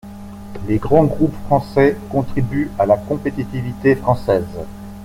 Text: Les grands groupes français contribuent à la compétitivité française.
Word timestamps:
Les 0.67 0.79
grands 0.79 1.03
groupes 1.03 1.35
français 1.45 1.95
contribuent 2.09 2.71
à 2.79 2.87
la 2.87 2.97
compétitivité 2.97 3.93
française. 3.95 4.47